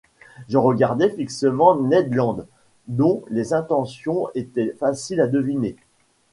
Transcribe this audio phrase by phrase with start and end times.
[0.49, 2.47] Je regardai fixement Ned Land,
[2.87, 5.75] dont les intentions étaient faciles à deviner.